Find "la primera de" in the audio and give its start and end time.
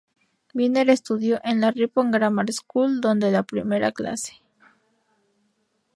3.29-3.93